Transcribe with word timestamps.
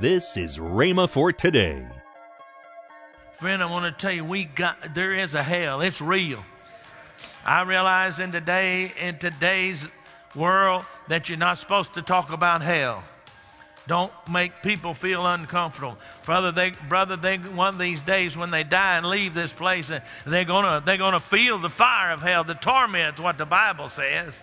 This 0.00 0.38
is 0.38 0.56
Rhema 0.56 1.10
for 1.10 1.30
today. 1.30 1.86
Friend, 3.36 3.62
I 3.62 3.66
want 3.66 3.84
to 3.84 4.00
tell 4.00 4.14
you, 4.14 4.24
we 4.24 4.44
got 4.44 4.94
there 4.94 5.12
is 5.12 5.34
a 5.34 5.42
hell. 5.42 5.82
It's 5.82 6.00
real. 6.00 6.42
I 7.44 7.64
realize 7.64 8.18
in 8.18 8.32
today 8.32 8.92
in 8.98 9.18
today's 9.18 9.86
world 10.34 10.86
that 11.08 11.28
you're 11.28 11.36
not 11.36 11.58
supposed 11.58 11.92
to 11.94 12.02
talk 12.02 12.32
about 12.32 12.62
hell. 12.62 13.04
Don't 13.86 14.10
make 14.30 14.62
people 14.62 14.94
feel 14.94 15.26
uncomfortable. 15.26 15.98
Brother, 16.24 16.50
they, 16.50 16.70
brother, 16.88 17.16
they, 17.16 17.36
one 17.36 17.74
of 17.74 17.78
these 17.78 18.00
days 18.00 18.38
when 18.38 18.50
they 18.50 18.64
die 18.64 18.96
and 18.96 19.04
leave 19.04 19.34
this 19.34 19.52
place, 19.52 19.92
they're 20.24 20.44
gonna, 20.46 20.82
they're 20.82 20.96
gonna 20.96 21.20
feel 21.20 21.58
the 21.58 21.68
fire 21.68 22.12
of 22.12 22.22
hell, 22.22 22.42
the 22.42 22.54
torment, 22.54 23.20
what 23.20 23.36
the 23.36 23.44
Bible 23.44 23.90
says. 23.90 24.42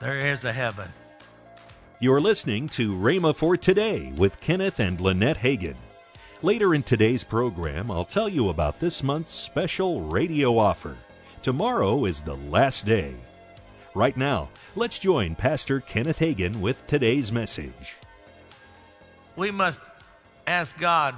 There 0.00 0.32
is 0.32 0.44
a 0.44 0.52
heaven. 0.52 0.86
You're 2.00 2.20
listening 2.20 2.68
to 2.70 2.94
Rhema 2.94 3.34
for 3.34 3.56
Today 3.56 4.12
with 4.16 4.40
Kenneth 4.40 4.78
and 4.78 5.00
Lynette 5.00 5.38
Hagin. 5.38 5.74
Later 6.42 6.72
in 6.72 6.84
today's 6.84 7.24
program, 7.24 7.90
I'll 7.90 8.04
tell 8.04 8.28
you 8.28 8.50
about 8.50 8.78
this 8.78 9.02
month's 9.02 9.32
special 9.32 10.02
radio 10.02 10.56
offer. 10.58 10.96
Tomorrow 11.42 12.04
is 12.04 12.22
the 12.22 12.36
last 12.36 12.86
day. 12.86 13.14
Right 13.96 14.16
now, 14.16 14.48
let's 14.76 15.00
join 15.00 15.34
Pastor 15.34 15.80
Kenneth 15.80 16.20
Hagin 16.20 16.60
with 16.60 16.86
today's 16.86 17.32
message. 17.32 17.96
We 19.34 19.50
must 19.50 19.80
ask 20.46 20.78
God 20.78 21.16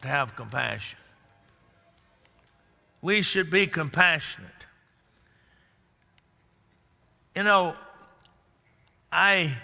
to 0.00 0.08
have 0.08 0.34
compassion. 0.34 0.98
We 3.02 3.20
should 3.20 3.50
be 3.50 3.66
compassionate. 3.66 4.48
You 7.36 7.42
know, 7.42 7.74
I 9.12 9.56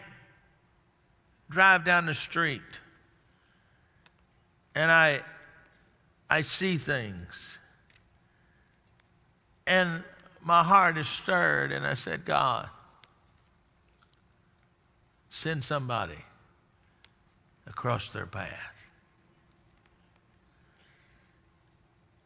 drive 1.50 1.84
down 1.84 2.06
the 2.06 2.14
street 2.14 2.62
and 4.76 4.93
I 4.93 5.23
I 6.29 6.43
see 6.43 6.76
things. 6.76 7.59
And 9.66 10.04
my 10.43 10.62
heart 10.62 10.96
is 10.98 11.09
stirred 11.09 11.73
and 11.73 11.85
I 11.87 11.95
said, 11.95 12.24
God, 12.24 12.68
send 15.30 15.65
somebody 15.65 16.24
across 17.66 18.09
their 18.09 18.26
path. 18.26 18.88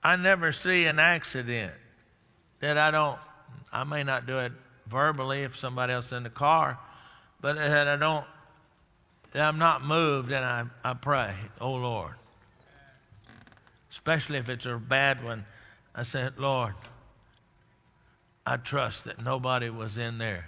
I 0.03 0.17
never 0.17 0.51
see 0.51 0.87
an 0.87 0.99
accident 0.99 1.73
that 2.61 2.77
I 2.77 2.91
don't 2.91 3.19
I 3.73 3.85
may 3.85 4.03
not 4.03 4.27
do 4.27 4.39
it 4.39 4.53
verbally 4.87 5.43
if 5.43 5.57
somebody 5.57 5.93
else 5.93 6.11
in 6.11 6.25
the 6.25 6.31
car, 6.31 6.79
but 7.41 7.57
that 7.57 7.87
I 7.87 7.97
don't 7.97 8.27
that 9.33 9.47
I'm 9.47 9.59
not 9.59 9.85
moved 9.85 10.33
and 10.33 10.45
I, 10.45 10.65
I 10.85 10.95
pray, 10.95 11.35
oh 11.61 11.75
Lord. 11.75 12.15
Especially 13.91 14.39
if 14.39 14.49
it's 14.49 14.67
a 14.67 14.77
bad 14.77 15.23
one. 15.25 15.45
I 15.95 16.05
said, 16.05 16.39
Lord, 16.39 16.75
I 18.47 18.57
trust 18.57 19.05
that 19.05 19.23
nobody 19.23 19.71
was 19.71 19.99
in 19.99 20.19
there 20.19 20.47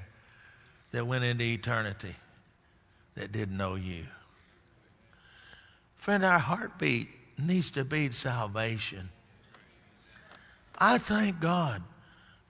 that 0.92 1.06
went 1.06 1.24
into 1.24 1.44
eternity 1.44 2.16
that 3.14 3.32
didn't 3.32 3.56
know 3.56 3.74
you. 3.74 4.06
Friend, 5.96 6.24
our 6.24 6.38
heartbeat 6.38 7.08
needs 7.38 7.70
to 7.72 7.84
beat 7.84 8.14
salvation. 8.14 9.10
I 10.78 10.98
thank 10.98 11.40
God 11.40 11.82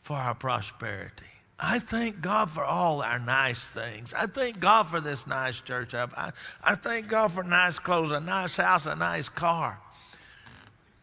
for 0.03 0.17
our 0.17 0.35
prosperity. 0.35 1.25
I 1.65 1.79
thank 1.79 2.21
God 2.21 2.51
for 2.51 2.65
all 2.65 3.03
our 3.03 3.21
nice 3.21 3.67
things. 3.69 4.13
I 4.13 4.27
thank 4.27 4.59
God 4.59 4.89
for 4.89 5.01
this 5.01 5.29
nice 5.29 5.61
church. 5.61 5.95
I, 5.95 6.33
I 6.63 6.75
thank 6.75 7.07
God 7.07 7.31
for 7.31 7.45
nice 7.45 7.79
clothes, 7.79 8.11
a 8.11 8.19
nice 8.19 8.57
house, 8.57 8.87
a 8.87 8.97
nice 8.97 9.29
car. 9.29 9.79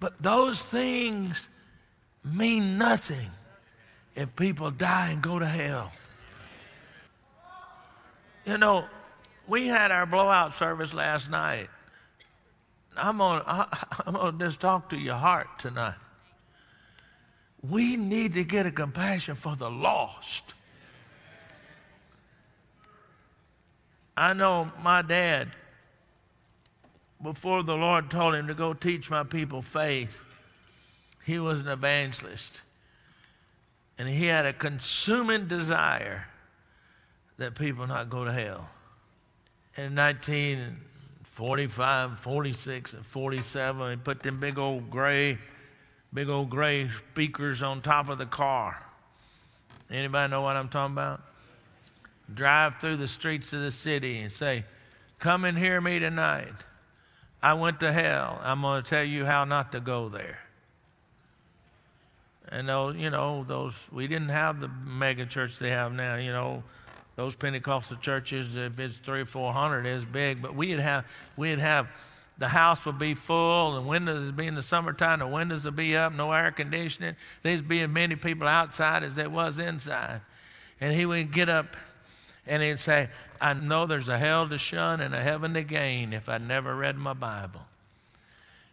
But 0.02 0.22
those 0.22 0.62
things 0.62 1.48
mean 2.26 2.78
nothing 2.78 3.32
if 4.16 4.36
people 4.36 4.70
die 4.70 5.12
and 5.12 5.22
go 5.22 5.40
to 5.40 5.48
hell. 5.48 5.94
You 8.46 8.58
know, 8.58 8.84
we 9.48 9.68
had 9.68 9.92
our 9.92 10.06
blowout 10.06 10.56
service 10.56 10.94
last 10.94 11.30
night. 11.30 11.70
I'm 12.98 13.18
going 13.20 13.44
I'm 13.48 14.14
to 14.14 14.46
just 14.46 14.60
talk 14.60 14.90
to 14.90 14.98
your 14.98 15.16
heart 15.16 15.48
tonight. 15.58 15.96
We 17.68 17.98
need 17.98 18.36
to 18.36 18.44
get 18.44 18.66
a 18.66 18.72
compassion 18.72 19.36
for 19.36 19.56
the 19.56 19.70
lost. 19.70 20.54
I 24.16 24.34
know 24.34 24.72
my 24.82 25.02
dad, 25.02 25.50
before 27.22 27.64
the 27.64 27.76
Lord 27.76 28.10
told 28.10 28.36
him 28.36 28.48
to 28.48 28.54
go 28.54 28.74
teach 28.74 29.10
my 29.10 29.24
people 29.24 29.62
faith, 29.62 30.24
he 31.26 31.40
was 31.40 31.60
an 31.62 31.68
evangelist. 31.68 32.62
And 33.98 34.08
he 34.08 34.26
had 34.26 34.46
a 34.46 34.54
consuming 34.54 35.48
desire 35.48 36.28
that 37.38 37.56
people 37.56 37.88
not 37.88 38.10
go 38.10 38.26
to 38.26 38.32
hell. 38.32 38.70
In 39.76 39.96
1945, 39.96 42.20
46, 42.20 42.94
and 42.94 43.06
47, 43.06 43.92
he 43.92 43.98
put 43.98 44.22
them 44.22 44.40
big 44.40 44.58
old 44.58 44.90
gray 44.90 45.38
big 46.14 46.30
old 46.30 46.50
gray 46.50 46.90
speakers 46.90 47.62
on 47.64 47.82
top 47.82 48.10
of 48.10 48.18
the 48.18 48.26
car. 48.26 48.82
Anybody 49.92 50.32
know 50.32 50.42
what 50.42 50.56
I'm 50.56 50.70
talking 50.70 50.94
about? 50.94 51.22
Drive 52.34 52.76
through 52.80 52.98
the 52.98 53.08
streets 53.08 53.54
of 53.54 53.62
the 53.62 53.72
city 53.72 54.20
and 54.20 54.32
say, 54.32 54.66
Come 55.18 55.44
and 55.44 55.58
hear 55.58 55.82
me 55.82 56.00
tonight. 56.00 56.54
I 57.42 57.54
went 57.54 57.80
to 57.82 57.92
hell. 57.92 58.40
I'm 58.44 58.62
going 58.62 58.84
to 58.84 58.90
tell 58.90 59.04
you 59.04 59.26
how 59.26 59.46
not 59.46 59.72
to 59.74 59.80
go 59.80 60.10
there. 60.10 60.40
And 62.50 62.68
those, 62.68 62.96
you 62.96 63.10
know, 63.10 63.44
those 63.48 63.74
we 63.92 64.08
didn't 64.08 64.30
have 64.30 64.60
the 64.60 64.68
mega 64.68 65.26
church 65.26 65.60
they 65.60 65.70
have 65.70 65.94
now. 65.94 66.16
You 66.16 66.32
know, 66.32 66.64
those 67.16 67.36
Pentecostal 67.36 67.98
churches, 67.98 68.56
if 68.56 68.80
it's 68.80 68.98
three 68.98 69.22
or 69.22 69.26
four 69.26 69.54
hundred, 69.54 69.86
is 69.86 70.06
big. 70.06 70.42
But 70.42 70.56
we'd 70.56 70.80
have 70.80 71.06
we'd 71.38 71.60
have 71.60 71.88
the 72.40 72.48
house 72.48 72.86
would 72.86 72.98
be 72.98 73.14
full, 73.14 73.74
the 73.74 73.82
windows 73.82 74.26
would 74.26 74.38
be 74.38 74.48
in 74.48 74.56
the 74.56 74.64
summertime, 74.64 75.20
the 75.20 75.28
windows 75.28 75.66
would 75.66 75.76
be 75.76 75.96
up, 75.96 76.14
no 76.14 76.32
air 76.32 76.52
conditioning. 76.52 77.16
There'd 77.44 77.68
be 77.68 77.82
as 77.82 77.90
many 77.90 78.16
people 78.16 78.48
outside 78.48 79.04
as 79.04 79.16
there 79.16 79.30
was 79.30 79.60
inside. 79.60 80.22
And 80.80 80.96
he 80.96 81.06
would 81.06 81.34
get 81.34 81.50
up 81.50 81.76
and 82.48 82.64
he'd 82.64 82.80
say, 82.80 83.10
I 83.42 83.54
know 83.54 83.86
there's 83.86 84.10
a 84.10 84.18
hell 84.18 84.48
to 84.50 84.58
shun 84.58 85.02
and 85.02 85.14
a 85.14 85.22
heaven 85.22 85.54
to 85.54 85.64
gain 85.64 86.14
if 86.14 86.30
I 86.30 86.38
never 86.38 86.76
read 86.76 86.98
my 86.98 87.14
Bible. 87.14 87.62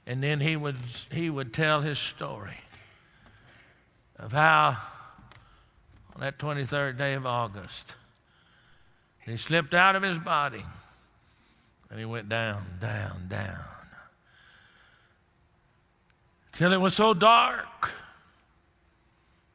And 0.06 0.22
then 0.22 0.41
he 0.41 0.56
would, 0.56 0.77
he 1.10 1.28
would 1.28 1.53
tell 1.53 1.81
his 1.81 1.98
story 1.98 2.60
of 4.16 4.33
how 4.33 4.78
on 6.15 6.21
that 6.21 6.38
23rd 6.38 6.97
day 6.97 7.15
of 7.15 7.27
August, 7.27 7.97
he 9.25 9.37
slipped 9.37 9.75
out 9.75 9.97
of 9.97 10.03
his 10.03 10.21
body 10.21 10.65
and 11.91 11.98
he 11.98 12.04
went 12.04 12.28
down, 12.28 12.64
down, 12.80 13.26
down. 13.28 13.58
Till 16.52 16.72
it 16.72 16.80
was 16.80 16.94
so 16.94 17.12
dark 17.14 17.92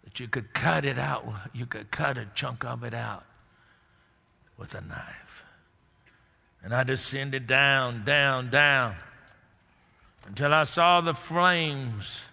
that 0.03 0.19
you 0.19 0.27
could 0.27 0.53
cut 0.53 0.85
it 0.85 0.99
out. 0.99 1.25
You 1.53 1.65
could 1.65 1.89
cut 1.89 2.17
a 2.17 2.27
chunk 2.35 2.63
of 2.63 2.83
it 2.83 2.93
out 2.93 3.25
with 4.57 4.75
a 4.75 4.81
knife. 4.81 5.43
And 6.63 6.75
I 6.75 6.83
descended 6.83 7.47
down, 7.47 8.03
down, 8.05 8.49
down 8.49 8.95
until 10.27 10.53
I 10.53 10.65
saw 10.65 11.01
the 11.01 11.13
flames, 11.13 12.23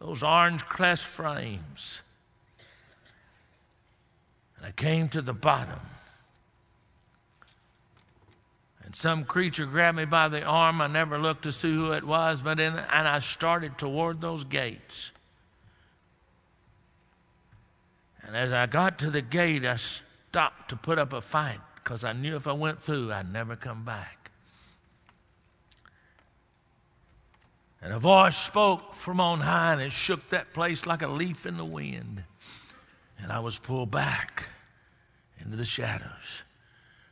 those 0.00 0.22
orange 0.22 0.64
crest 0.64 1.04
flames. 1.04 2.00
And 4.56 4.66
I 4.66 4.72
came 4.72 5.08
to 5.10 5.22
the 5.22 5.32
bottom. 5.32 5.80
And 8.88 8.96
some 8.96 9.24
creature 9.26 9.66
grabbed 9.66 9.98
me 9.98 10.06
by 10.06 10.28
the 10.28 10.42
arm. 10.42 10.80
I 10.80 10.86
never 10.86 11.18
looked 11.18 11.42
to 11.42 11.52
see 11.52 11.70
who 11.70 11.92
it 11.92 12.04
was, 12.04 12.40
but 12.40 12.58
in, 12.58 12.72
and 12.72 13.06
I 13.06 13.18
started 13.18 13.76
toward 13.76 14.22
those 14.22 14.44
gates. 14.44 15.12
And 18.22 18.34
as 18.34 18.50
I 18.50 18.64
got 18.64 18.98
to 19.00 19.10
the 19.10 19.20
gate, 19.20 19.66
I 19.66 19.76
stopped 19.76 20.70
to 20.70 20.76
put 20.76 20.98
up 20.98 21.12
a 21.12 21.20
fight 21.20 21.60
because 21.74 22.02
I 22.02 22.14
knew 22.14 22.34
if 22.34 22.46
I 22.46 22.52
went 22.52 22.80
through, 22.80 23.12
I'd 23.12 23.30
never 23.30 23.56
come 23.56 23.84
back. 23.84 24.30
And 27.82 27.92
a 27.92 27.98
voice 27.98 28.38
spoke 28.38 28.94
from 28.94 29.20
on 29.20 29.40
high, 29.40 29.74
and 29.74 29.82
it 29.82 29.92
shook 29.92 30.30
that 30.30 30.54
place 30.54 30.86
like 30.86 31.02
a 31.02 31.08
leaf 31.08 31.44
in 31.44 31.58
the 31.58 31.64
wind. 31.64 32.24
And 33.18 33.30
I 33.32 33.40
was 33.40 33.58
pulled 33.58 33.90
back 33.90 34.48
into 35.38 35.58
the 35.58 35.66
shadows. 35.66 36.42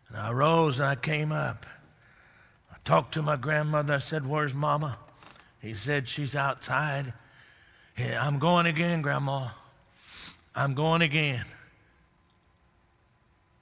And 0.08 0.16
I 0.16 0.32
rose 0.32 0.78
and 0.78 0.88
I 0.88 0.94
came 0.94 1.32
up. 1.32 1.66
Talked 2.86 3.14
to 3.14 3.22
my 3.22 3.34
grandmother. 3.34 3.94
I 3.94 3.98
said, 3.98 4.24
Where's 4.24 4.54
Mama? 4.54 4.96
He 5.60 5.74
said, 5.74 6.08
She's 6.08 6.36
outside. 6.36 7.12
Hey, 7.94 8.16
I'm 8.16 8.38
going 8.38 8.66
again, 8.66 9.02
Grandma. 9.02 9.48
I'm 10.54 10.72
going 10.74 11.02
again. 11.02 11.44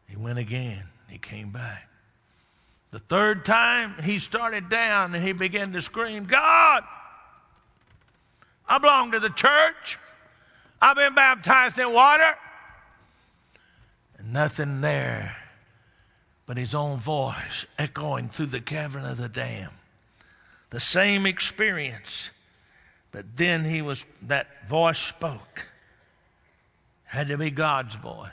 He 0.07 0.17
went 0.17 0.39
again. 0.39 0.85
He 1.09 1.17
came 1.17 1.51
back. 1.51 1.89
The 2.91 2.99
third 2.99 3.47
time, 3.47 3.95
he 4.03 4.19
started 4.19 4.69
down 4.69 5.15
and 5.15 5.25
he 5.25 5.33
began 5.33 5.73
to 5.73 5.81
scream, 5.81 6.27
God, 6.27 6.85
I 8.69 8.77
belong 8.79 9.13
to 9.13 9.21
the 9.21 9.31
church. 9.31 9.99
I've 10.83 10.97
been 10.97 11.15
baptized 11.15 11.79
in 11.79 11.95
water. 11.95 12.35
And 14.19 14.35
nothing 14.35 14.83
there 14.83 15.35
but 16.47 16.57
his 16.57 16.75
own 16.75 16.99
voice 16.99 17.67
echoing 17.79 18.29
through 18.29 18.47
the 18.47 18.61
cavern 18.61 19.05
of 19.05 19.17
the 19.17 19.29
damned. 19.29 19.71
The 20.71 20.81
same 20.81 21.27
experience. 21.27 22.31
But 23.13 23.37
then 23.37 23.65
he 23.65 23.81
was, 23.81 24.05
that 24.23 24.69
voice 24.69 24.99
spoke. 24.99 25.69
Had 27.05 27.29
to 27.29 27.39
be 27.39 27.51
God's 27.51 27.95
voice. 27.95 28.31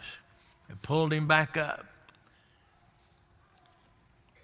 It 0.69 0.81
pulled 0.81 1.13
him 1.13 1.27
back 1.27 1.55
up. 1.55 1.85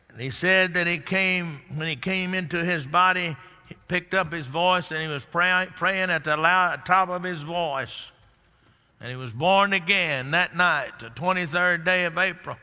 And 0.10 0.22
he 0.22 0.30
said 0.30 0.76
that 0.76 0.88
he 0.88 1.00
came, 1.00 1.62
when 1.76 1.88
he 1.88 1.96
came 1.96 2.34
into 2.34 2.64
his 2.64 2.88
body, 2.88 3.36
he 3.68 3.76
picked 3.88 4.14
up 4.14 4.32
his 4.32 4.46
voice 4.46 4.92
and 4.92 5.02
he 5.02 5.08
was 5.08 5.26
pray, 5.26 5.68
praying 5.76 6.10
at 6.10 6.24
the 6.24 6.38
loud, 6.38 6.86
top 6.86 7.10
of 7.10 7.24
his 7.24 7.42
voice. 7.42 8.12
And 9.00 9.10
he 9.10 9.16
was 9.16 9.34
born 9.34 9.74
again 9.74 10.32
that 10.32 10.56
night, 10.56 11.00
the 11.00 11.10
23rd 11.10 11.86
day 11.86 12.06
of 12.06 12.18
April, 12.18 12.58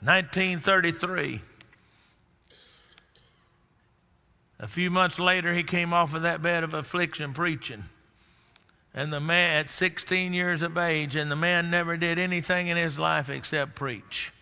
1933. 0.00 1.40
A 4.58 4.68
few 4.68 4.90
months 4.90 5.18
later, 5.18 5.54
he 5.54 5.62
came 5.62 5.92
off 5.92 6.14
of 6.14 6.22
that 6.22 6.42
bed 6.42 6.64
of 6.64 6.72
affliction 6.72 7.34
preaching. 7.34 7.84
And 8.94 9.12
the 9.12 9.20
man, 9.20 9.60
at 9.60 9.68
16 9.68 10.32
years 10.32 10.62
of 10.62 10.78
age, 10.78 11.16
and 11.16 11.30
the 11.30 11.36
man 11.36 11.70
never 11.70 11.98
did 11.98 12.18
anything 12.18 12.68
in 12.68 12.78
his 12.78 12.98
life 12.98 13.28
except 13.28 13.74
preach. 13.74 14.32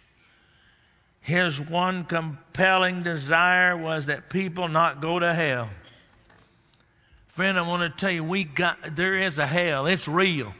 His 1.20 1.60
one 1.60 2.04
compelling 2.04 3.02
desire 3.02 3.76
was 3.76 4.06
that 4.06 4.30
people 4.30 4.68
not 4.68 5.00
go 5.00 5.18
to 5.18 5.34
hell. 5.34 5.70
Friend, 7.26 7.58
I 7.58 7.62
want 7.62 7.82
to 7.82 7.98
tell 7.98 8.12
you, 8.12 8.22
we 8.22 8.44
got, 8.44 8.94
there 8.94 9.16
is 9.16 9.40
a 9.40 9.46
hell. 9.46 9.86
It's 9.86 10.06
real. 10.06 10.54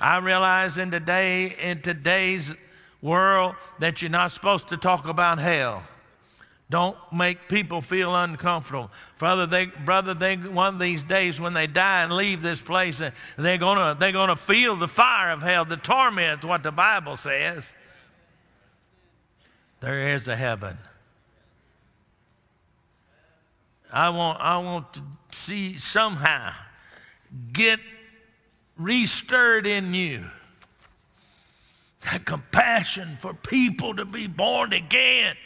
I 0.00 0.18
realize 0.18 0.78
in 0.78 0.90
today, 0.90 1.54
in 1.60 1.82
today's 1.82 2.54
world 3.02 3.54
that 3.78 4.02
you're 4.02 4.10
not 4.10 4.32
supposed 4.32 4.68
to 4.68 4.76
talk 4.76 5.08
about 5.08 5.38
hell. 5.38 5.82
Don't 6.68 6.96
make 7.12 7.48
people 7.48 7.80
feel 7.80 8.14
uncomfortable. 8.14 8.90
Brother, 9.18 9.46
they, 9.46 9.66
brother, 9.66 10.14
they, 10.14 10.36
one 10.36 10.74
of 10.74 10.80
these 10.80 11.04
days 11.04 11.40
when 11.40 11.54
they 11.54 11.68
die 11.68 12.02
and 12.02 12.12
leave 12.12 12.42
this 12.42 12.60
place, 12.60 13.00
uh, 13.00 13.12
they're 13.36 13.58
gonna, 13.58 13.96
they're 13.98 14.10
gonna 14.10 14.34
feel 14.34 14.74
the 14.74 14.88
fire 14.88 15.30
of 15.30 15.42
hell, 15.42 15.64
the 15.64 15.76
torment, 15.76 16.44
what 16.44 16.64
the 16.64 16.72
Bible 16.72 17.16
says. 17.16 17.72
There 19.78 20.14
is 20.14 20.26
a 20.26 20.34
heaven. 20.34 20.76
I 23.92 24.10
want, 24.10 24.40
I 24.40 24.58
want 24.58 24.92
to 24.94 25.02
see 25.30 25.78
somehow 25.78 26.52
get 27.52 27.78
restirred 28.76 29.68
in 29.68 29.94
you 29.94 30.24
that 32.06 32.24
compassion 32.24 33.16
for 33.20 33.34
people 33.34 33.94
to 33.96 34.04
be 34.04 34.26
born 34.26 34.72
again 34.72 35.36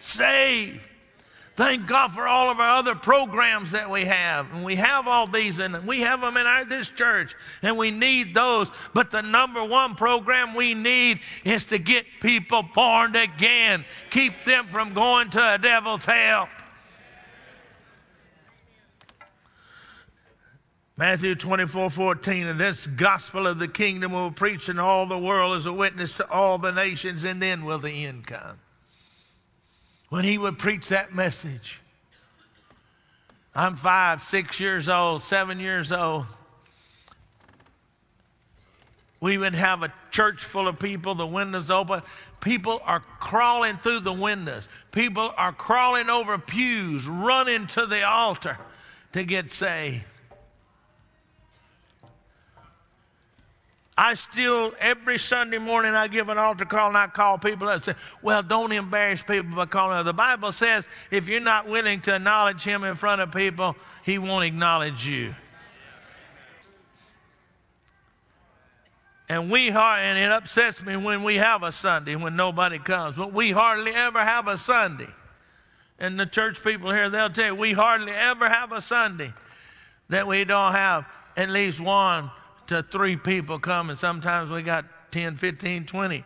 saved. 0.00 0.80
Thank 1.54 1.86
God 1.86 2.12
for 2.12 2.26
all 2.26 2.50
of 2.50 2.58
our 2.60 2.78
other 2.78 2.94
programs 2.94 3.72
that 3.72 3.90
we 3.90 4.06
have. 4.06 4.50
And 4.54 4.64
we 4.64 4.76
have 4.76 5.06
all 5.06 5.26
these, 5.26 5.58
and 5.58 5.86
we 5.86 6.00
have 6.00 6.22
them 6.22 6.38
in 6.38 6.46
our, 6.46 6.64
this 6.64 6.88
church, 6.88 7.34
and 7.60 7.76
we 7.76 7.90
need 7.90 8.34
those. 8.34 8.70
But 8.94 9.10
the 9.10 9.20
number 9.20 9.62
one 9.62 9.94
program 9.94 10.54
we 10.54 10.72
need 10.72 11.20
is 11.44 11.66
to 11.66 11.78
get 11.78 12.06
people 12.22 12.62
born 12.74 13.14
again, 13.14 13.84
keep 14.08 14.32
them 14.46 14.66
from 14.68 14.94
going 14.94 15.28
to 15.30 15.54
a 15.54 15.58
devil's 15.58 16.06
hell. 16.06 16.48
Matthew 20.96 21.34
24 21.34 21.90
14, 21.90 22.46
and 22.46 22.60
this 22.60 22.86
gospel 22.86 23.46
of 23.46 23.58
the 23.58 23.68
kingdom 23.68 24.12
will 24.12 24.30
preach 24.30 24.68
in 24.68 24.78
all 24.78 25.06
the 25.06 25.18
world 25.18 25.56
as 25.56 25.66
a 25.66 25.72
witness 25.72 26.16
to 26.18 26.30
all 26.30 26.58
the 26.58 26.72
nations, 26.72 27.24
and 27.24 27.40
then 27.40 27.64
will 27.64 27.78
the 27.78 28.04
end 28.04 28.26
come 28.26 28.58
when 30.10 30.24
he 30.24 30.36
would 30.36 30.58
preach 30.58 30.90
that 30.90 31.14
message. 31.14 31.80
I'm 33.54 33.76
five, 33.76 34.22
six 34.22 34.60
years 34.60 34.88
old, 34.88 35.22
seven 35.22 35.58
years 35.58 35.90
old. 35.90 36.26
We 39.20 39.38
would 39.38 39.54
have 39.54 39.82
a 39.82 39.92
church 40.10 40.44
full 40.44 40.68
of 40.68 40.78
people, 40.78 41.14
the 41.14 41.26
windows 41.26 41.70
open. 41.70 42.02
People 42.40 42.82
are 42.84 43.00
crawling 43.20 43.76
through 43.76 44.00
the 44.00 44.12
windows. 44.12 44.68
People 44.90 45.32
are 45.38 45.52
crawling 45.52 46.10
over 46.10 46.36
pews, 46.36 47.06
running 47.06 47.66
to 47.68 47.86
the 47.86 48.02
altar 48.02 48.58
to 49.12 49.24
get 49.24 49.50
saved. 49.50 50.04
I 53.96 54.14
still, 54.14 54.72
every 54.78 55.18
Sunday 55.18 55.58
morning, 55.58 55.94
I 55.94 56.08
give 56.08 56.30
an 56.30 56.38
altar 56.38 56.64
call 56.64 56.88
and 56.88 56.96
I 56.96 57.08
call 57.08 57.36
people 57.36 57.68
and 57.68 57.82
say, 57.82 57.94
Well, 58.22 58.42
don't 58.42 58.72
embarrass 58.72 59.22
people 59.22 59.54
by 59.54 59.66
calling 59.66 59.98
them. 59.98 60.06
The 60.06 60.14
Bible 60.14 60.50
says 60.50 60.88
if 61.10 61.28
you're 61.28 61.40
not 61.40 61.68
willing 61.68 62.00
to 62.02 62.16
acknowledge 62.16 62.62
Him 62.62 62.84
in 62.84 62.94
front 62.94 63.20
of 63.20 63.32
people, 63.32 63.76
He 64.02 64.18
won't 64.18 64.46
acknowledge 64.46 65.06
you. 65.06 65.34
And 69.28 69.50
we 69.50 69.70
and 69.70 70.18
it 70.18 70.30
upsets 70.30 70.82
me 70.82 70.96
when 70.96 71.22
we 71.22 71.36
have 71.36 71.62
a 71.62 71.72
Sunday 71.72 72.16
when 72.16 72.36
nobody 72.36 72.78
comes, 72.78 73.16
but 73.16 73.32
we 73.32 73.50
hardly 73.50 73.92
ever 73.92 74.22
have 74.22 74.46
a 74.46 74.56
Sunday. 74.56 75.08
And 75.98 76.18
the 76.18 76.26
church 76.26 76.62
people 76.62 76.90
here, 76.90 77.08
they'll 77.08 77.30
tell 77.30 77.46
you, 77.46 77.54
we 77.54 77.72
hardly 77.72 78.12
ever 78.12 78.48
have 78.48 78.72
a 78.72 78.80
Sunday 78.80 79.32
that 80.08 80.26
we 80.26 80.44
don't 80.44 80.72
have 80.72 81.06
at 81.36 81.48
least 81.48 81.80
one 81.80 82.30
to 82.68 82.82
three 82.82 83.16
people 83.16 83.58
come, 83.58 83.90
and 83.90 83.98
sometimes 83.98 84.50
we 84.50 84.62
got 84.62 84.84
10, 85.12 85.36
15, 85.36 85.84
20. 85.84 86.24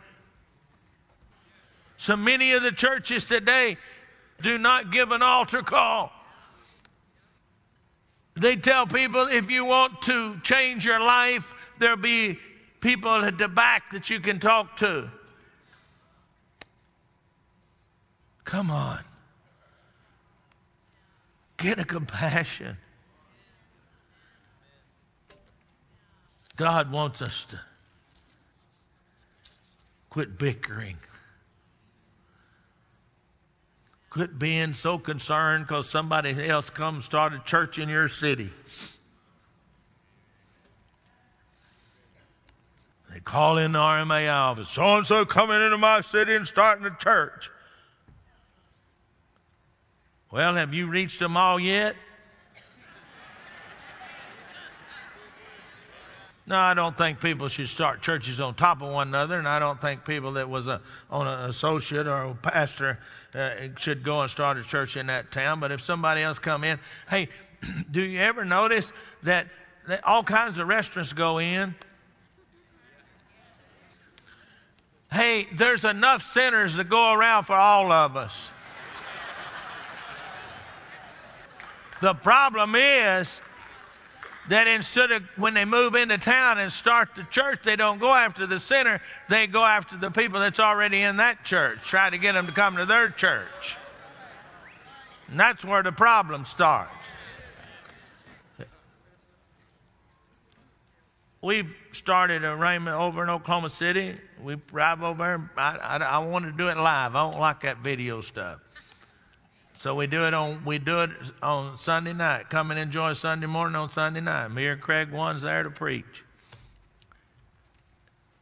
So 1.99 2.17
many 2.17 2.53
of 2.53 2.62
the 2.62 2.73
churches 2.73 3.25
today 3.25 3.79
do 4.41 4.59
not 4.59 4.93
give 4.93 5.12
an 5.12 5.23
altar 5.23 5.62
call. 5.62 6.12
They 8.35 8.56
tell 8.56 8.87
people 8.87 9.23
if 9.29 9.50
you 9.50 9.65
want 9.65 10.03
to 10.03 10.38
change 10.41 10.85
your 10.85 11.00
life, 11.00 11.55
there'll 11.79 11.97
be 11.97 12.38
people 12.81 13.25
at 13.25 13.38
the 13.38 13.49
back 13.49 13.91
that 13.93 14.11
you 14.11 14.21
can 14.21 14.38
talk 14.38 14.77
to. 14.77 15.11
Come 18.44 18.71
on. 18.71 19.00
Get 21.57 21.78
a 21.78 21.85
compassion. 21.85 22.76
God 26.56 26.90
wants 26.90 27.20
us 27.20 27.44
to 27.50 27.60
quit 30.08 30.38
bickering. 30.38 30.96
Quit 34.08 34.38
being 34.38 34.72
so 34.72 34.98
concerned 34.98 35.66
because 35.66 35.90
somebody 35.90 36.48
else 36.48 36.70
come 36.70 37.02
start 37.02 37.34
a 37.34 37.38
church 37.40 37.78
in 37.78 37.90
your 37.90 38.08
city. 38.08 38.50
They 43.12 43.20
call 43.20 43.58
in 43.58 43.72
the 43.72 43.78
Rhema 43.78 44.32
office. 44.32 44.70
So 44.70 44.96
and 44.96 45.06
so 45.06 45.26
coming 45.26 45.60
into 45.60 45.76
my 45.76 46.00
city 46.00 46.34
and 46.34 46.46
starting 46.46 46.86
a 46.86 46.96
church. 46.96 47.50
Well, 50.30 50.54
have 50.54 50.72
you 50.72 50.86
reached 50.86 51.18
them 51.18 51.36
all 51.36 51.60
yet? 51.60 51.96
No, 56.49 56.57
I 56.57 56.75
don't 56.75 56.97
think 56.97 57.21
people 57.21 57.49
should 57.49 57.69
start 57.69 58.03
churches 58.03 58.38
on 58.38 58.55
top 58.55 58.81
of 58.81 58.93
one 58.93 59.09
another, 59.09 59.37
and 59.37 59.49
I 59.49 59.59
don't 59.59 59.81
think 59.81 60.05
people 60.05 60.33
that 60.33 60.49
was 60.49 60.69
a, 60.69 60.81
on 61.11 61.26
an 61.26 61.50
associate 61.50 62.07
or 62.07 62.23
a 62.23 62.35
pastor 62.35 63.00
uh, 63.35 63.50
should 63.76 64.05
go 64.05 64.21
and 64.21 64.31
start 64.31 64.57
a 64.57 64.62
church 64.62 64.97
in 64.97 65.09
that 65.09 65.33
town. 65.33 65.59
But 65.59 65.73
if 65.73 65.81
somebody 65.81 66.23
else 66.23 66.38
come 66.38 66.62
in, 66.62 66.79
hey, 67.11 67.29
do 67.91 68.00
you 68.00 68.21
ever 68.21 68.45
notice 68.45 68.93
that, 69.25 69.49
that 69.88 70.05
all 70.05 70.23
kinds 70.23 70.59
of 70.59 70.69
restaurants 70.69 71.12
go 71.12 71.38
in? 71.38 71.75
Hey, 75.11 75.49
there's 75.53 75.85
enough 75.85 76.23
sinners 76.23 76.76
to 76.76 76.85
go 76.85 77.12
around 77.12 77.43
for 77.43 77.57
all 77.57 77.91
of 77.91 78.17
us. 78.17 78.50
the 82.00 82.15
problem 82.15 82.76
is 82.76 83.41
that 84.49 84.67
instead 84.67 85.11
of 85.11 85.23
when 85.37 85.55
they 85.55 85.65
move 85.65 85.95
into 85.95 86.19
town 86.19 86.59
and 86.59 86.71
start 86.71 87.15
the 87.15 87.25
church, 87.25 87.62
they 87.62 87.76
don't 87.76 87.99
go 87.99 88.15
after 88.15 88.47
the 88.47 88.61
sinner, 88.61 89.00
they 89.29 89.47
go 89.47 89.65
after 89.65 89.97
the 89.97 90.11
people 90.11 90.41
that's 90.41 90.61
already 90.61 91.03
in 91.03 91.17
that 91.17 91.45
church, 91.45 91.79
try 91.83 92.11
to 92.11 92.19
get 92.19 92.33
them 92.33 92.47
to 92.47 92.53
come 92.53 92.76
to 92.76 92.85
their 92.85 93.09
church. 93.09 93.76
And 95.29 95.41
that's 95.41 95.65
where 95.65 95.83
the 95.83 95.93
problem 95.93 96.45
starts. 96.45 96.93
we've 101.47 101.76
started 101.93 102.43
arraignment 102.43 102.97
over 102.97 103.23
in 103.23 103.31
Oklahoma 103.31 103.69
City. 103.69 104.17
We 104.43 104.57
drive 104.57 105.03
over 105.05 105.19
there. 105.19 105.50
I, 105.57 105.76
I, 105.76 105.97
I 105.99 106.19
want 106.19 106.45
to 106.45 106.53
do 106.53 106.67
it 106.69 106.76
live. 106.76 107.15
I 107.15 107.31
don't 107.31 107.41
like 107.41 107.61
that 107.61 107.79
video 107.79 108.21
stuff. 108.21 108.59
So 109.78 109.95
we 109.95 110.06
do 110.06 110.25
it 110.26 110.33
on 110.33 110.64
we 110.64 110.78
do 110.78 111.02
it 111.02 111.11
on 111.42 111.76
Sunday 111.76 112.14
night. 112.14 112.49
Come 112.49 112.71
and 112.71 112.80
enjoy 112.80 113.12
Sunday 113.12 113.47
morning 113.47 113.76
on 113.76 113.90
Sunday 113.90 114.21
night. 114.21 114.49
Me 114.49 114.66
and 114.66 114.80
Craig 114.80 115.11
one's 115.11 115.42
there 115.42 115.62
to 115.62 115.71
preach. 115.71 116.25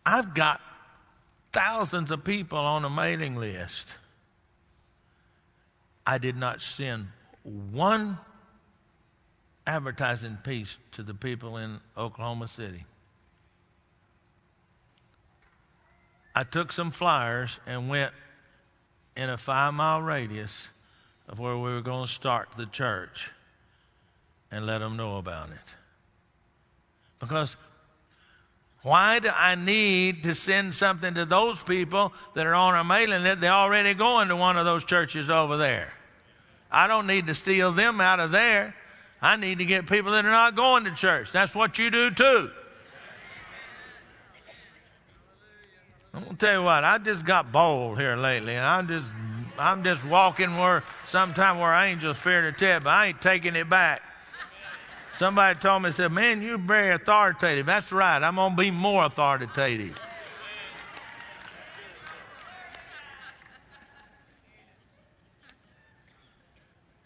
I've 0.07 0.35
got 0.35 0.61
thousands 1.53 2.11
of 2.11 2.25
people 2.25 2.59
on 2.59 2.85
a 2.85 2.91
mailing 2.91 3.37
list. 3.37 3.88
I 6.07 6.19
did 6.19 6.37
not 6.37 6.61
send 6.61 7.09
one 7.43 8.19
advertising 9.67 10.38
piece 10.45 10.76
to 10.93 11.03
the 11.03 11.14
people 11.14 11.57
in 11.57 11.81
Oklahoma 11.97 12.49
City. 12.49 12.85
I 16.35 16.45
took 16.45 16.71
some 16.71 16.91
flyers 16.91 17.59
and 17.67 17.88
went 17.88 18.12
in 19.17 19.31
a 19.31 19.38
five 19.38 19.75
mile 19.75 20.03
radius 20.03 20.69
of 21.28 21.38
where 21.38 21.57
we 21.57 21.73
were 21.73 21.81
going 21.81 22.07
to 22.07 22.11
start 22.11 22.49
the 22.57 22.66
church 22.66 23.31
and 24.50 24.66
let 24.66 24.78
them 24.78 24.97
know 24.97 25.16
about 25.19 25.50
it. 25.50 25.75
Because 27.19 27.57
why 28.83 29.19
do 29.19 29.31
I 29.35 29.54
need 29.54 30.25
to 30.25 30.35
send 30.35 30.75
something 30.75 31.14
to 31.14 31.25
those 31.25 31.62
people 31.62 32.12
that 32.35 32.47
are 32.47 32.54
on 32.54 32.75
our 32.75 32.85
mailing 32.85 33.23
list? 33.23 33.40
They're 33.40 33.50
already 33.50 33.95
going 33.95 34.28
to 34.28 34.37
one 34.37 34.59
of 34.59 34.66
those 34.66 34.85
churches 34.85 35.31
over 35.31 35.57
there. 35.57 35.93
I 36.71 36.87
don't 36.87 37.07
need 37.07 37.26
to 37.28 37.35
steal 37.35 37.73
them 37.73 38.00
out 38.00 38.21
of 38.21 38.31
there. 38.31 38.75
I 39.23 39.37
need 39.37 39.59
to 39.59 39.64
get 39.64 39.88
people 39.88 40.12
that 40.12 40.26
are 40.26 40.31
not 40.31 40.54
going 40.54 40.85
to 40.85 40.95
church. 40.95 41.33
That's 41.33 41.54
what 41.54 41.78
you 41.78 41.90
do 41.90 42.11
too. 42.11 42.50
I'm 46.12 46.25
gonna 46.25 46.37
tell 46.37 46.61
you 46.61 46.62
what, 46.62 46.85
I 46.85 46.99
just 46.99 47.25
got 47.25 47.50
bold 47.50 47.99
here 47.99 48.16
lately, 48.16 48.54
and 48.54 48.64
I'm 48.64 48.87
just 48.87 49.11
I'm 49.59 49.85
just 49.85 50.05
walking 50.05 50.57
where 50.59 50.83
sometime 51.07 51.59
where 51.59 51.73
angels 51.75 52.19
fear 52.19 52.43
to 52.43 52.53
tread, 52.53 52.85
but 52.85 52.91
I 52.91 53.07
ain't 53.07 53.23
taking 53.23 53.55
it 53.57 53.69
back. 53.69 54.03
Somebody 55.17 55.59
told 55.61 55.83
me, 55.85 55.93
said, 55.93 56.11
Man, 56.11 56.43
you're 56.43 56.59
very 56.59 56.93
authoritative. 56.93 57.67
That's 57.67 57.93
right. 57.93 58.21
I'm 58.21 58.35
gonna 58.35 58.57
be 58.57 58.71
more 58.71 59.05
authoritative. 59.05 59.97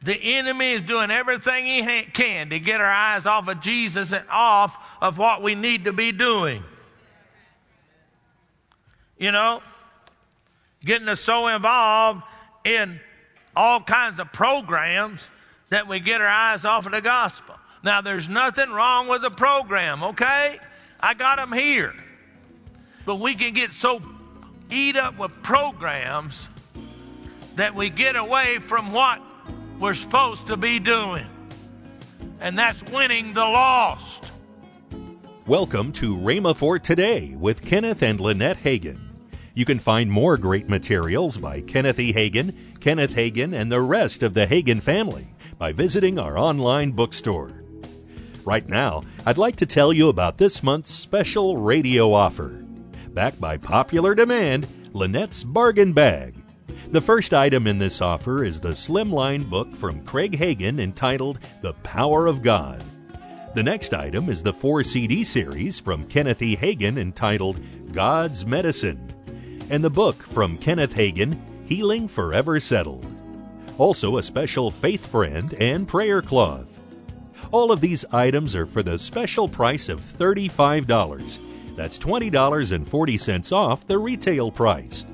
The 0.00 0.14
enemy 0.14 0.72
is 0.72 0.82
doing 0.82 1.10
everything 1.10 1.66
he 1.66 2.02
can 2.04 2.48
to 2.48 2.58
get 2.58 2.80
our 2.80 2.86
eyes 2.86 3.26
off 3.26 3.46
of 3.46 3.60
Jesus 3.60 4.12
and 4.12 4.24
off 4.30 4.96
of 5.02 5.18
what 5.18 5.42
we 5.42 5.54
need 5.54 5.84
to 5.84 5.92
be 5.92 6.12
doing. 6.12 6.62
You 9.18 9.32
know, 9.32 9.60
getting 10.82 11.08
us 11.08 11.20
so 11.20 11.48
involved 11.48 12.22
in 12.68 13.00
all 13.56 13.80
kinds 13.80 14.20
of 14.20 14.30
programs 14.32 15.26
that 15.70 15.88
we 15.88 16.00
get 16.00 16.20
our 16.20 16.26
eyes 16.26 16.64
off 16.64 16.86
of 16.86 16.92
the 16.92 17.00
gospel. 17.00 17.54
Now, 17.82 18.00
there's 18.02 18.28
nothing 18.28 18.70
wrong 18.70 19.08
with 19.08 19.22
the 19.22 19.30
program, 19.30 20.02
okay? 20.02 20.58
I 21.00 21.14
got 21.14 21.38
them 21.38 21.52
here. 21.52 21.94
But 23.06 23.16
we 23.16 23.34
can 23.34 23.54
get 23.54 23.72
so 23.72 24.02
eat 24.70 24.96
up 24.96 25.18
with 25.18 25.32
programs 25.42 26.48
that 27.56 27.74
we 27.74 27.88
get 27.88 28.16
away 28.16 28.58
from 28.58 28.92
what 28.92 29.22
we're 29.80 29.94
supposed 29.94 30.48
to 30.48 30.56
be 30.56 30.78
doing, 30.78 31.26
and 32.40 32.58
that's 32.58 32.82
winning 32.92 33.32
the 33.32 33.40
lost. 33.40 34.30
Welcome 35.46 35.92
to 35.92 36.16
Rhema 36.16 36.54
for 36.54 36.78
Today 36.78 37.34
with 37.38 37.62
Kenneth 37.62 38.02
and 38.02 38.20
Lynette 38.20 38.58
Hagin. 38.58 39.07
You 39.54 39.64
can 39.64 39.78
find 39.78 40.10
more 40.10 40.36
great 40.36 40.68
materials 40.68 41.36
by 41.36 41.60
Kenneth 41.60 41.98
E. 41.98 42.12
Hagin, 42.12 42.54
Kenneth 42.80 43.14
Hagin, 43.14 43.52
and 43.52 43.70
the 43.70 43.80
rest 43.80 44.22
of 44.22 44.34
the 44.34 44.46
Hagin 44.46 44.80
family 44.80 45.28
by 45.58 45.72
visiting 45.72 46.18
our 46.18 46.38
online 46.38 46.92
bookstore. 46.92 47.62
Right 48.44 48.68
now, 48.68 49.02
I'd 49.26 49.38
like 49.38 49.56
to 49.56 49.66
tell 49.66 49.92
you 49.92 50.08
about 50.08 50.38
this 50.38 50.62
month's 50.62 50.92
special 50.92 51.56
radio 51.56 52.12
offer. 52.12 52.64
Backed 53.10 53.40
by 53.40 53.56
popular 53.56 54.14
demand, 54.14 54.66
Lynette's 54.92 55.42
Bargain 55.44 55.92
Bag 55.92 56.34
the 56.90 57.02
first 57.02 57.34
item 57.34 57.66
in 57.66 57.78
this 57.78 58.00
offer 58.00 58.42
is 58.42 58.62
the 58.62 58.70
slimline 58.70 59.44
book 59.50 59.76
from 59.76 60.02
Craig 60.06 60.32
Hagin 60.32 60.80
entitled 60.80 61.38
The 61.60 61.74
Power 61.74 62.26
of 62.26 62.42
God. 62.42 62.82
The 63.54 63.62
next 63.62 63.92
item 63.92 64.30
is 64.30 64.42
the 64.42 64.54
four 64.54 64.82
CD 64.82 65.22
series 65.22 65.78
from 65.78 66.04
Kenneth 66.04 66.40
E. 66.40 66.56
Hagin 66.56 66.96
entitled 66.96 67.60
God's 67.92 68.46
Medicine, 68.46 69.07
and 69.70 69.82
the 69.82 69.90
book 69.90 70.16
from 70.22 70.58
Kenneth 70.58 70.94
Hagin, 70.94 71.38
Healing 71.66 72.08
Forever 72.08 72.58
Settled. 72.60 73.06
Also, 73.76 74.16
a 74.16 74.22
special 74.22 74.70
faith 74.70 75.06
friend 75.06 75.54
and 75.54 75.86
prayer 75.86 76.20
cloth. 76.20 76.80
All 77.50 77.70
of 77.70 77.80
these 77.80 78.04
items 78.12 78.56
are 78.56 78.66
for 78.66 78.82
the 78.82 78.98
special 78.98 79.48
price 79.48 79.88
of 79.88 80.00
$35. 80.00 81.76
That's 81.76 81.98
$20.40 81.98 83.52
off 83.52 83.86
the 83.86 83.98
retail 83.98 84.50
price. 84.50 85.04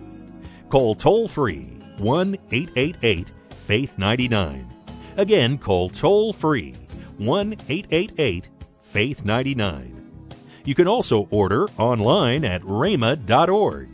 Call 0.69 0.95
toll 0.95 1.29
free 1.29 1.77
1 1.99 2.37
888 2.51 3.31
Faith 3.67 3.99
99. 3.99 4.67
Again, 5.17 5.59
call 5.59 5.91
toll 5.91 6.33
free 6.33 6.73
1 7.19 7.53
888 7.69 8.49
Faith 8.83 9.25
99. 9.25 9.91
You 10.65 10.75
can 10.75 10.89
also 10.89 11.29
order 11.31 11.69
online 11.79 12.45
at 12.45 12.63
rhema.org. 12.63 13.94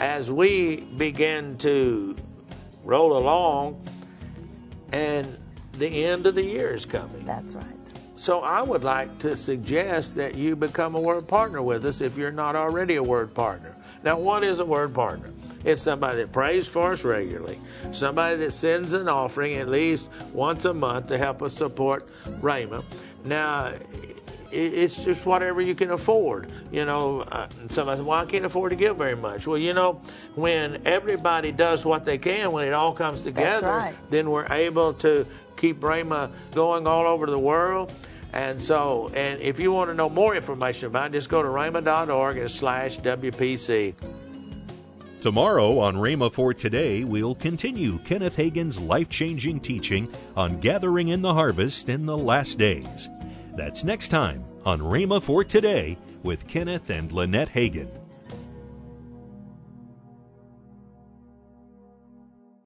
As 0.00 0.30
we 0.30 0.76
begin 0.96 1.58
to 1.58 2.16
roll 2.84 3.18
along, 3.18 3.86
and 4.94 5.28
the 5.74 6.06
end 6.06 6.24
of 6.24 6.34
the 6.34 6.42
year 6.42 6.74
is 6.74 6.86
coming. 6.86 7.22
That's 7.26 7.54
right. 7.54 7.76
So 8.16 8.40
I 8.40 8.62
would 8.62 8.82
like 8.82 9.18
to 9.18 9.36
suggest 9.36 10.14
that 10.14 10.36
you 10.36 10.56
become 10.56 10.94
a 10.94 11.00
word 11.00 11.28
partner 11.28 11.60
with 11.60 11.84
us 11.84 12.00
if 12.00 12.16
you're 12.16 12.32
not 12.32 12.56
already 12.56 12.96
a 12.96 13.02
word 13.02 13.34
partner. 13.34 13.76
Now, 14.02 14.18
what 14.18 14.42
is 14.42 14.60
a 14.60 14.64
word 14.64 14.94
partner? 14.94 15.34
It's 15.66 15.82
somebody 15.82 16.16
that 16.16 16.32
prays 16.32 16.66
for 16.66 16.92
us 16.92 17.04
regularly, 17.04 17.58
somebody 17.92 18.36
that 18.36 18.52
sends 18.52 18.94
an 18.94 19.06
offering 19.06 19.56
at 19.56 19.68
least 19.68 20.08
once 20.32 20.64
a 20.64 20.72
month 20.72 21.08
to 21.08 21.18
help 21.18 21.42
us 21.42 21.52
support 21.52 22.08
Rhema. 22.40 22.82
Now, 23.26 23.74
it's 24.52 25.04
just 25.04 25.26
whatever 25.26 25.60
you 25.60 25.74
can 25.74 25.90
afford. 25.90 26.50
You 26.70 26.84
know, 26.84 27.20
uh, 27.20 27.48
somebody 27.68 27.98
says, 27.98 28.06
well, 28.06 28.18
I 28.18 28.24
can't 28.24 28.44
afford 28.44 28.70
to 28.70 28.76
give 28.76 28.96
very 28.96 29.16
much. 29.16 29.46
Well, 29.46 29.58
you 29.58 29.72
know, 29.72 30.00
when 30.34 30.82
everybody 30.86 31.52
does 31.52 31.84
what 31.84 32.04
they 32.04 32.18
can, 32.18 32.52
when 32.52 32.66
it 32.66 32.72
all 32.72 32.92
comes 32.92 33.22
together, 33.22 33.66
right. 33.66 33.94
then 34.08 34.30
we're 34.30 34.46
able 34.52 34.94
to 34.94 35.26
keep 35.56 35.80
Rhema 35.80 36.30
going 36.52 36.86
all 36.86 37.06
over 37.06 37.26
the 37.26 37.38
world. 37.38 37.92
And 38.32 38.60
so, 38.62 39.10
and 39.14 39.40
if 39.40 39.58
you 39.58 39.72
want 39.72 39.90
to 39.90 39.94
know 39.94 40.08
more 40.08 40.36
information 40.36 40.86
about 40.86 41.06
it, 41.06 41.12
just 41.12 41.28
go 41.28 41.42
to 41.42 41.48
rhema.org 41.48 42.36
and 42.38 42.50
slash 42.50 42.98
WPC. 43.00 43.94
Tomorrow 45.20 45.78
on 45.78 45.96
Rhema 45.96 46.32
for 46.32 46.54
Today, 46.54 47.04
we'll 47.04 47.34
continue 47.34 47.98
Kenneth 47.98 48.36
Hagin's 48.36 48.80
life 48.80 49.10
changing 49.10 49.60
teaching 49.60 50.08
on 50.34 50.60
gathering 50.60 51.08
in 51.08 51.20
the 51.20 51.34
harvest 51.34 51.90
in 51.90 52.06
the 52.06 52.16
last 52.16 52.56
days. 52.56 53.10
That's 53.60 53.84
next 53.84 54.08
time 54.08 54.42
on 54.64 54.80
Rhema 54.80 55.22
for 55.22 55.44
Today 55.44 55.98
with 56.22 56.48
Kenneth 56.48 56.88
and 56.88 57.12
Lynette 57.12 57.50
Hagin. 57.50 57.99